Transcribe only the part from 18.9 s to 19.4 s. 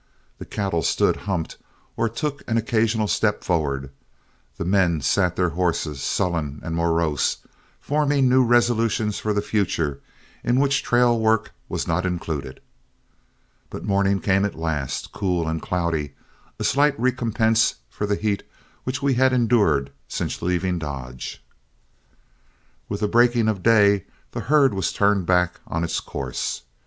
we had